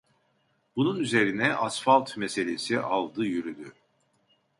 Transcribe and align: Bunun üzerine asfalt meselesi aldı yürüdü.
Bunun 0.75 0.99
üzerine 0.99 1.55
asfalt 1.55 2.17
meselesi 2.17 2.79
aldı 2.79 3.25
yürüdü. 3.25 3.73